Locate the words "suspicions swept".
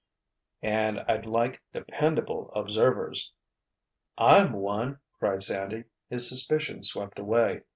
6.27-7.19